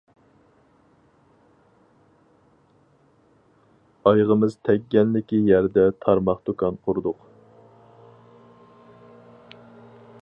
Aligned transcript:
ئايىغىمىز 4.05 4.57
تەگكەنلىكى 4.69 5.43
يەردە 5.51 5.85
تارماق 6.07 6.43
دۇكان 6.51 6.81
قۇردۇق. 6.89 7.31